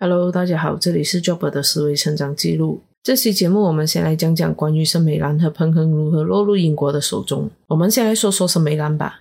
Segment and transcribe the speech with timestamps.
[0.00, 2.80] Hello，大家好，这里是 Job 的思维成长记录。
[3.02, 7.50] 这期节目我们先来讲讲关于圣美兰和彭恒如何落入英国的手中。
[7.66, 9.18] 我们先来说说圣美兰吧。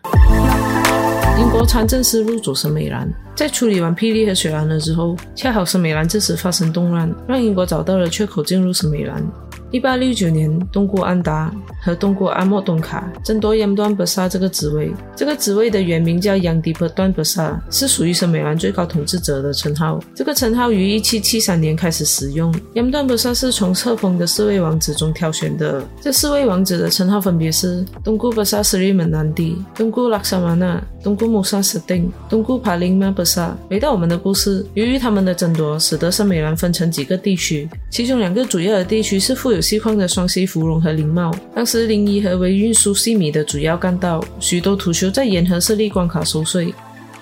[1.39, 9.25] 英国参政司入主圣美兰，在处理完霹雳和雪兰了之后，恰好圣美兰这时发生动乱，让英国找到了缺口进入圣美兰。
[9.69, 11.53] 一八六九年，东姑安达
[11.83, 14.89] 和东姑阿莫东卡争夺央端伯萨这个职位。
[15.13, 19.99] 这个职位的原名叫央迪伯端伯萨，是属于圣美兰最高统治者的称号。
[20.15, 22.53] 这个称号于一七七三年开始使用。
[22.75, 25.83] 央端伯萨是从册封的四位王子中挑选的。
[26.01, 33.53] 这四位王子的称号分别是东姑伯萨斯里门南迪、东姑拉萨玛纳、东姑穆萨斯丁、东姑帕林曼伯萨。
[33.69, 39.56] 回到我们的故事，由于他们的争夺，使得圣美兰分成几个地区，其中两个主要的地区是富有。
[39.57, 46.71] 有锡矿的双溪芙蓉和林茂，当时临沂河为运输细米的主要干道，许多土球在沿河设立关卡收税。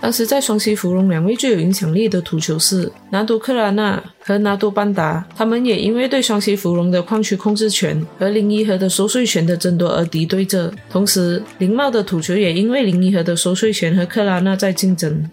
[0.01, 10.69] 当时在双溪芙蓉，两位最有影响力的土球是拿督克拉纳和拿督班达，他们也因为对双溪芙蓉的矿区控制权和临沂河的收税权的争夺而敌对着。
[10.89, 15.23] 同时，林茂的土球也因为临沂河的收税权和克拉纳在竞争。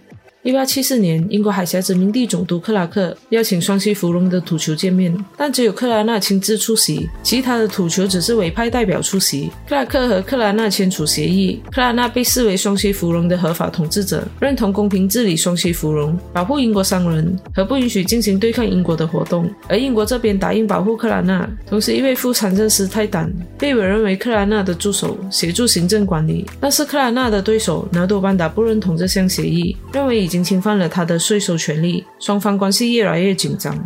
[0.44, 9.52] 一八七四年，英国海峡殖民地总督克拉克邀请双溪芙蓉的土球见面，但只有克拉纳亲自出席，其他的土球只是委派代表出席。
[9.68, 19.48] 克拉克和克拉纳签署协议，克拉纳被视为双溪芙蓉的合法统治者，认同公平治理双溪芙蓉，保护英国商人和不允许进行对抗英国的活动。
[19.68, 26.44] 而英国这边答应保护克拉纳，同时一位副参政斯泰坦被委任为克拉纳的助手，协助行政管理。
[26.58, 30.31] 但是克拉纳的对手拿多班达不认同这项协议，认为已。
[30.32, 33.78] 已经侵犯了他的税收权利，双方关系越来越紧张。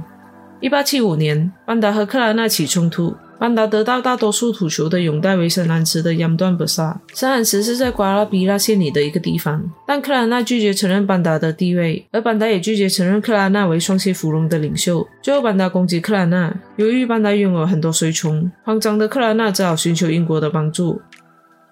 [0.61, 7.01] 一八七五年，班达和克拉纳起冲突，班达得到大多数土球的拥戴为圣安茨的央段伯萨。
[7.13, 15.05] 圣安茨是在瓜拉比拉县里的一个地方，但克拉纳拒绝承认班达的地位，而班达也拒绝承认克拉纳为双溪芙蓉的领袖。
[15.21, 21.03] 最后，班达攻击克拉纳，由于班达拥有很多随从，慌张的克拉纳只好寻求英国的帮助。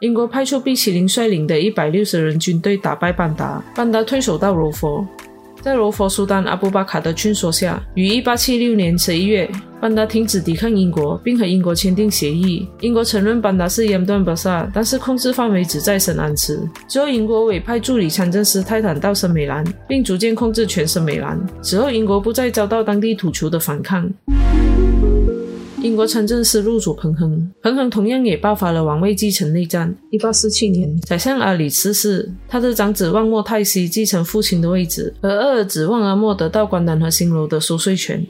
[0.05, 5.03] 英国派出毕奇林率领的一百六十人军队打败班达，班达退守到柔佛，
[5.63, 9.51] 在柔佛苏丹阿布巴卡的劝说下，于一八七六年十一月，
[9.81, 12.69] 班达停止抵抗英国，并和英国签订协议。
[12.83, 16.69] 英国承认班达是延段巴萨，但是控制范围只在圣安茨。
[16.87, 21.41] 之后，英国委派助理参政司泰坦到圣美兰，并逐渐控制全圣美兰。
[21.63, 24.07] 此后，英国不再遭到当地土族的反抗。
[25.85, 29.95] 英国参政司入主彭亨，彭亨同样也爆发了王位继承内战。
[30.09, 38.27] 一八四七年，宰相阿里逝世，他的长子旺莫泰西继承父亲的位置，而二儿子旺阿莫得到关南和新楼的收税权。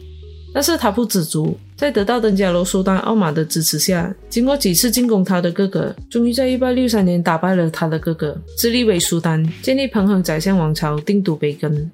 [0.53, 11.89] 但是他不知足，在得到登嘉楼苏丹奥马的支持下，经过几次进攻他的哥哥，终于在一八六三年打败了他的哥哥，自立为苏丹，建立彭亨宰相王朝，定都北根。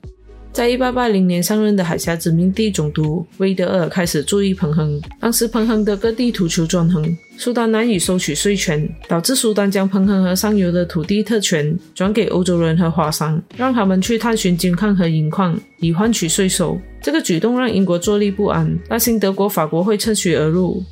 [0.53, 5.01] 在一八八零年上任的海峡殖民地总督威德尔开始注意彭亨。
[5.21, 16.79] 当时彭亨的各地土求专横，苏丹难以收取税权，导致苏丹将彭亨和上游的土地特权转给欧洲人和华商，让他们去探寻金矿和银矿，以换取税收。
[17.01, 20.83] 这个举动让英国坐立不安，担心德国、法国会趁虚而入。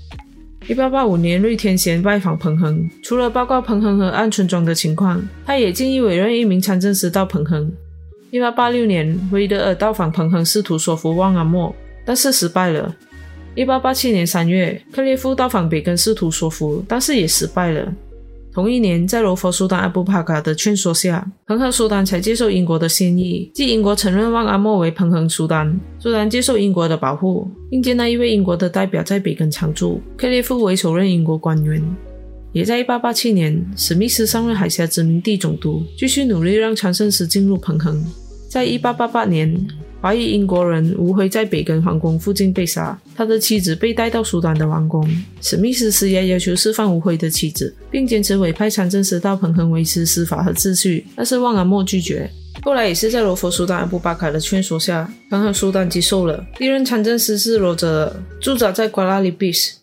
[0.68, 7.70] 一八八五年，瑞天贤拜访彭亨，除了报告彭亨和岸村庄的情况，他也建议委任一名参政司到彭亨。
[8.30, 11.74] 一八八六年，威德尔到访彭亨，试图说服旺阿莫，
[12.04, 12.94] 但是失败了。
[13.54, 17.90] 一八八七年三月，克列夫到访北根，试图说服，但是也失败了。
[18.52, 31.82] 同一年，在罗佛苏丹阿布帕卡的劝说下，彭亨苏丹才接受英国的建议，即英国承认旺阿莫为彭亨苏丹，苏丹接受英国的保护，并接纳一位英国的代表在北根常驻，克列夫为首任英国官员。
[32.52, 38.02] 也在1887年，史密斯上任海峡殖民地总督，继续努力让参政司进入彭亨。
[38.48, 39.66] 在1888年，
[40.00, 45.06] 华裔英国人吴辉在北根皇宫附近被杀，他的妻子被带到苏丹的王宫。
[45.42, 52.30] 史密斯施压要求释放吴辉的妻子，并坚持委派参政司到彭亨维持司法和秩序，但是旺阿莫拒绝。
[52.62, 56.42] 后来也是在罗佛苏丹阿布巴卡的劝说下，彭亨苏丹接受了。
[56.58, 59.74] 历任参政司是罗泽，驻扎在瓜拉里比斯。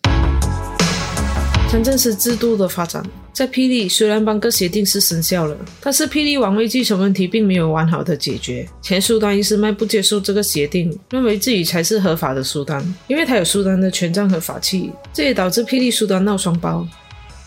[1.75, 8.65] 参政司制度的发展，在霹雳虽然邦格协定是生效了，但是霹雳王位继承问题并没有完好的解决。
[8.81, 16.87] 前苏丹伊斯麦不接受这个协定，认为自己才是合法的苏丹，因为他有苏丹的权杖和法器，这也导致霹雳苏丹闹双胞。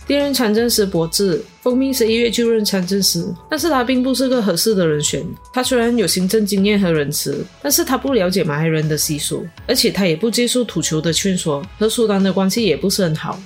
[0.06, 5.24] 第二任参政司博智奉命十一月就任参政司，但是他并不是个合适的人选。
[5.54, 13.40] 他虽然有行政经验和仁慈，但是他不了解马来人的习俗，而且他也不接受土球的劝说，和苏丹的关系也不是很好。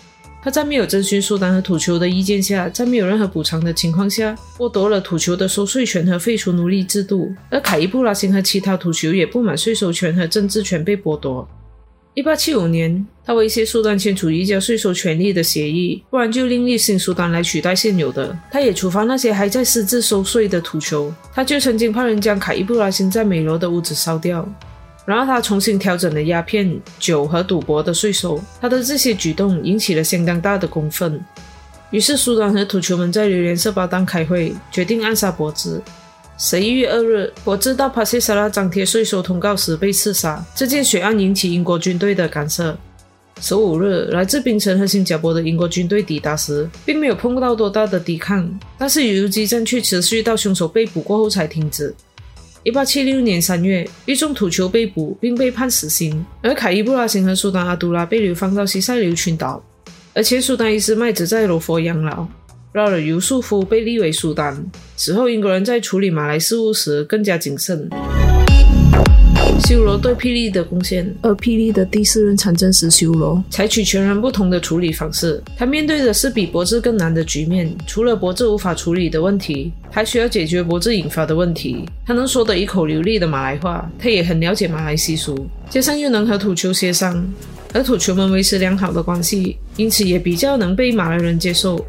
[0.44, 7.32] 他在没有征询苏丹和土酋的意见下，在没有任何补偿的情况下，剥夺了土酋的收税权和废除奴隶制度。
[7.48, 11.48] 而凯伊布拉辛和其他土酋也不满税收权和政治权被剥夺。
[12.14, 18.36] 一八七五年，他威胁苏丹签署移交税收权利的协议，不然就另立新苏丹来取代现有的。
[18.50, 21.10] 他也处罚那些还在私自收税的土酋。
[21.32, 24.46] 他就曾经派人将凯伊布拉辛在美罗的屋子烧掉。
[25.04, 31.20] 然后他重新调整了鸦片、酒和赌博的税收，他的这些举动引起了相当大的公愤。
[31.90, 35.82] 于是苏丹和土酋们在榴莲色巴当开会，决定暗杀柏兹。
[36.38, 40.44] 十一月二日，柏兹到帕西萨拉张贴税收通告时被刺杀。
[40.54, 42.76] 这件血案引起英国军队的干涉。
[43.40, 51.94] 十五日，来自槟城和新加坡的英国军队抵达时，并没有碰到多大的抵抗，但是游击战却持续到凶手被捕过后才停止。
[52.64, 59.60] 一八七六年三月，一众土酋被捕并被判死刑，而凯伊布拉辛和苏丹阿杜拉被流放到西塞琉群岛，
[60.14, 62.26] 而前苏丹伊斯麦则在罗佛养老。
[62.72, 64.64] 绕了尤素夫被立为苏丹。
[64.96, 67.90] 此后，英国人在处理马来事务时更加谨慎。
[69.60, 75.42] 修罗对霹雳的贡献，而霹雳的第四任参政是修罗采取全然不同的处理方式。
[75.56, 81.84] 他面对的是比博智更难的局面，除了博智无法处理的问题，还需要解决博智引发的问题。
[82.04, 87.24] 他能说得一口流利的马来话，他也很了解马来习俗，加上又能和土酋协商，
[87.72, 91.84] 和土酋们维持良好的关系，因此也比较能被马来人接受。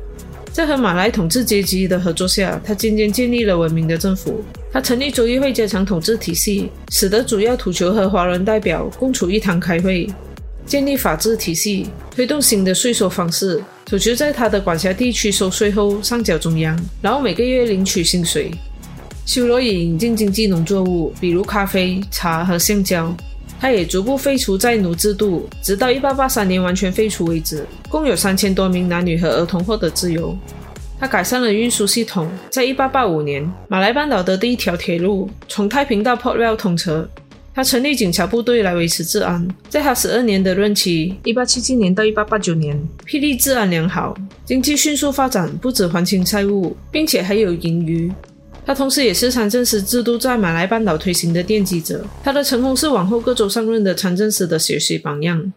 [0.52, 4.44] 在和马来统治阶级的合作下，他渐渐建立了文明的政府。
[4.74, 10.10] 他成立州议会，加强统治体系，使得主要土酋和华人代表共处一堂开会，
[10.66, 13.64] 建立法治体系，推动新的税收方式。
[13.86, 18.50] 土酋在他的管辖地区收税后上缴中央，然后每个月领取薪水。
[19.28, 23.16] 修罗也引进经济农作物，比如咖啡、茶和橡胶。
[23.60, 27.64] 他也逐步废除在奴制度，直到1883年完全废除为止。
[27.88, 30.36] 共有三千多名男女和儿童获得自由。
[31.04, 37.06] 他改善了运输系统，在1885年，马来半岛的第一条铁路从太平到 Port Vale 通车。
[37.54, 39.46] 他成立警察部队来维持治安。
[39.68, 44.16] 在他十二年的任期 （1877 年到1889年），霹雳治安良好，
[44.46, 48.10] 经济迅速发展，不止还清债务，并且还有盈余。
[48.66, 55.52] 他同时也是参政司制度在马来半岛推行的奠基者，他的成功是往后各州上任的参政司的学习榜样。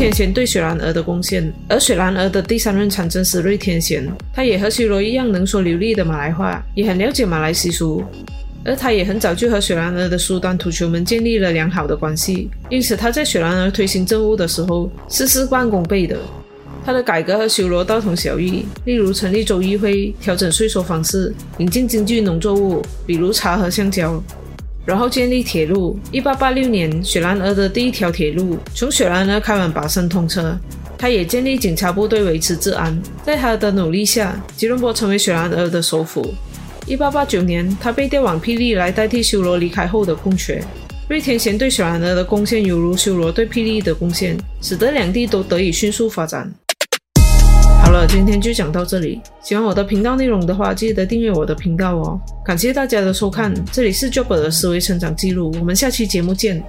[0.00, 8.02] 天贤对雪兰莪的贡献，而雪兰莪的第三任参政是瑞天贤，他也和修罗一样能说流利的马来话，也很了解马来习俗，
[8.64, 16.16] 而他也很早就和雪兰莪的苏丹土酋们建立了良好的关系，因此他在雪兰莪推行政务的时候是事半功倍的。
[16.82, 24.18] 他的改革和修罗大同小异，例如成立州议会、调整税收方式、引进经济农作物，比如茶和橡胶，
[24.90, 25.96] 然后建立铁路。
[26.10, 30.58] 一八八六年，雪兰莪的第一条铁路从雪兰莪开往巴生通车。
[30.98, 33.00] 他也建立警察部队维持治安。
[33.24, 36.34] 在他的努力下，吉隆坡成为雪兰莪的首府。
[36.86, 40.60] 一八八九年，他被调往霹雳来代替修罗离开后的空缺。
[41.08, 46.52] 瑞天贤对雪兰莪的贡献犹如修罗对霹雳的贡献，使得两地都得以迅速发展。
[47.90, 49.20] 好了，今天就讲到这里。
[49.42, 52.20] 喜欢我的频道内容的话，记得订阅我的频道哦。
[52.44, 56.62] 感谢大家的收看，这里是 Job 的思维成长记录，我们下期节目见。